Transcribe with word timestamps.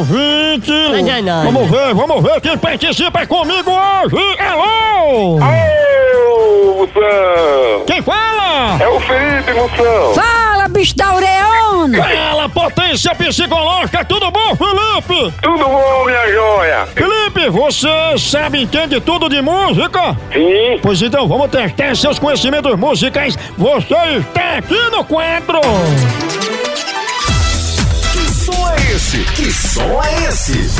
Não. 0.00 1.44
Vamos 1.44 1.70
ver, 1.70 1.94
vamos 1.94 2.22
ver 2.22 2.40
quem 2.40 2.56
participa 2.56 3.26
comigo 3.26 3.70
hoje. 3.70 4.38
Alô! 4.38 5.36
Ô, 5.36 6.74
Moção! 6.78 7.84
Quem 7.86 8.00
fala? 8.00 8.78
É 8.80 8.88
o 8.88 8.98
Felipe, 9.00 9.52
Moção! 9.52 10.14
Fala, 10.14 10.68
bicho 10.68 10.96
da 10.96 11.08
Aureona! 11.08 12.02
Fala, 12.02 12.48
potência 12.48 13.14
psicológica, 13.14 14.02
tudo 14.04 14.30
bom, 14.30 14.56
Felipe? 14.56 15.34
Tudo 15.42 15.58
bom, 15.64 16.04
minha 16.06 16.32
joia? 16.32 16.86
Felipe, 16.94 17.50
você 17.50 18.18
sabe, 18.18 18.62
entende 18.62 18.98
tudo 19.00 19.28
de 19.28 19.42
música? 19.42 20.16
Sim, 20.32 20.78
Pois 20.80 21.02
então, 21.02 21.28
vamos 21.28 21.50
testar 21.50 21.94
seus 21.94 22.18
conhecimentos 22.18 22.74
musicais. 22.78 23.36
Você 23.58 23.94
está 24.18 24.56
aqui 24.58 24.90
no 24.90 25.04
quadro. 25.04 25.60
Esse? 29.12 29.24
Que 29.34 29.52
som 29.52 30.02
é 30.02 30.26
esse? 30.26 30.70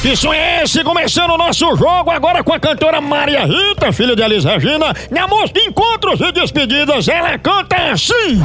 Que 0.00 0.16
som 0.16 0.32
é 0.32 0.62
esse? 0.62 0.82
Começando 0.82 1.32
o 1.32 1.36
nosso 1.36 1.76
jogo 1.76 2.10
agora 2.10 2.42
com 2.42 2.54
a 2.54 2.58
cantora 2.58 2.98
Maria 2.98 3.44
Rita, 3.44 3.92
filha 3.92 4.16
de 4.16 4.22
Elis 4.22 4.42
Regina. 4.42 4.94
Na 5.10 5.26
música 5.26 5.60
Encontros 5.60 6.18
e 6.22 6.32
Despedidas, 6.32 7.06
ela 7.08 7.36
canta 7.38 7.76
assim. 7.92 8.40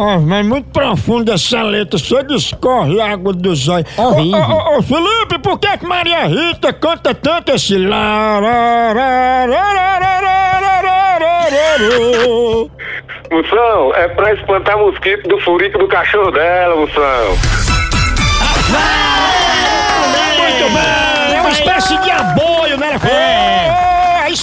Oh, 0.00 0.20
mas 0.20 0.46
muito 0.46 0.70
profunda 0.70 1.34
essa 1.34 1.60
letra, 1.60 1.98
só 1.98 2.22
discorre 2.22 3.00
água 3.00 3.32
dos 3.32 3.66
olhos. 3.66 3.98
Horrível. 3.98 4.38
Ô, 4.38 4.76
ô, 4.76 4.78
ô, 4.78 4.82
Felipe, 4.82 5.40
por 5.42 5.58
que 5.58 5.76
que 5.76 5.84
Maria 5.84 6.24
Rita 6.28 6.72
canta 6.72 7.12
tanto 7.12 7.50
esse 7.50 7.76
lá? 7.76 8.38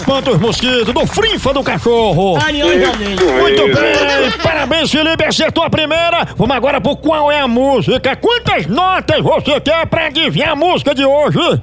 Espanta 0.06 0.30
os 0.30 0.39
mosquitos 0.39 0.94
do 0.94 1.08
frinfa 1.08 1.52
do 1.52 1.64
cachorro. 1.64 2.38
Muito 2.38 3.64
bem! 3.64 4.31
Parabéns, 4.44 4.92
Felipe, 4.92 5.25
acertou 5.25 5.64
a 5.64 5.70
primeira. 5.70 6.25
Vamos 6.38 6.56
agora 6.56 6.80
pro 6.80 6.95
qual 6.95 7.31
é 7.31 7.39
a 7.39 7.47
música. 7.47 8.16
Quantas 8.16 8.67
notas 8.67 9.20
você 9.22 9.59
quer 9.59 9.88
pra 9.88 10.06
adivinhar 10.06 10.52
a 10.52 10.56
música 10.56 10.94
de 10.94 11.03
hoje? 11.03 11.59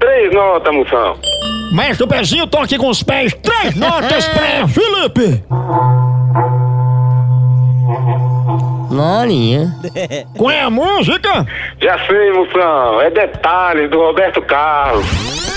Três 0.00 0.32
notas, 0.32 0.74
Moção. 0.74 1.18
Mestre 1.74 2.04
o 2.04 2.08
pezinho, 2.08 2.46
toque 2.46 2.78
com 2.78 2.88
os 2.88 3.02
pés. 3.02 3.34
Três 3.42 3.76
notas 3.76 4.26
pra 4.26 4.66
Felipe. 4.68 5.44
Marinha. 8.90 9.70
Qual 10.38 10.50
é 10.50 10.62
a 10.62 10.70
música? 10.70 11.46
Já 11.78 11.98
sei, 12.06 12.32
Moção. 12.32 13.02
É 13.02 13.10
detalhe 13.10 13.86
do 13.88 13.98
Roberto 13.98 14.40
Carlos. 14.40 15.51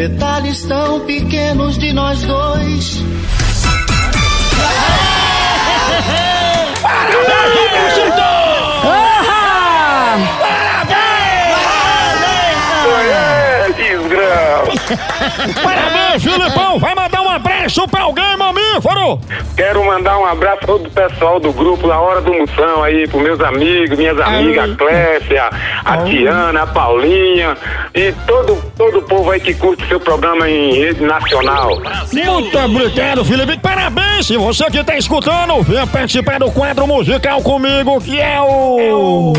Detalhes 0.00 0.62
tão 0.64 1.00
pequenos 1.00 1.76
de 1.76 1.92
nós 1.92 2.22
dois. 2.22 3.02
Parabéns, 15.62 16.22
Filipão! 16.22 16.78
Vai 16.78 16.94
mandar 16.94 17.22
um 17.22 17.28
abraço 17.28 17.86
pra 17.88 18.02
alguém, 18.02 18.36
mamífero! 18.36 19.20
Quero 19.56 19.84
mandar 19.84 20.18
um 20.18 20.26
abraço 20.26 20.58
a 20.62 20.66
todo 20.66 20.86
o 20.86 20.90
pessoal 20.90 21.40
do 21.40 21.52
grupo 21.52 21.86
da 21.86 22.00
Hora 22.00 22.20
do 22.20 22.32
Moção 22.32 22.82
aí, 22.82 23.06
pros 23.06 23.22
meus 23.22 23.40
amigos, 23.40 23.98
minhas 23.98 24.18
amigas, 24.18 24.70
a 24.70 24.76
Clécia, 24.76 25.50
a 25.84 25.98
Tiana, 25.98 26.62
a 26.62 26.66
Paulinha 26.66 27.56
e 27.94 28.12
todo, 28.26 28.56
todo 28.76 28.98
o 28.98 29.02
povo 29.02 29.30
aí 29.30 29.40
que 29.40 29.54
curte 29.54 29.86
seu 29.86 30.00
programa 30.00 30.48
em 30.48 30.74
rede 30.74 31.02
nacional. 31.04 31.70
Muito 32.12 32.58
obrigado, 32.58 33.24
Felipe! 33.24 33.58
Parabéns! 33.58 34.30
E 34.30 34.36
você 34.36 34.64
que 34.70 34.82
tá 34.82 34.96
escutando, 34.96 35.62
venha 35.62 35.86
participar 35.86 36.38
do 36.38 36.50
quadro 36.50 36.86
musical 36.86 37.40
comigo, 37.42 38.00
que 38.00 38.20
é 38.20 38.40
o... 38.40 39.32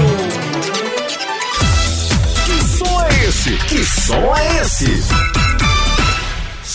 Que 2.45 2.63
som 2.63 3.01
é 3.01 3.25
esse? 3.27 3.51
Que 3.67 3.83
som 3.83 4.35
é 4.35 4.61
esse? 4.61 5.20